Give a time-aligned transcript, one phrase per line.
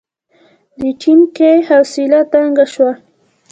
[0.79, 2.91] د ټيټکي حوصله تنګه شوه.